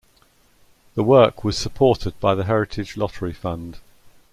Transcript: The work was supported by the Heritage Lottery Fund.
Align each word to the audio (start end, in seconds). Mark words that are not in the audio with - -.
The 0.95 1.03
work 1.03 1.43
was 1.43 1.55
supported 1.59 2.19
by 2.19 2.33
the 2.33 2.45
Heritage 2.45 2.97
Lottery 2.97 3.33
Fund. 3.33 3.77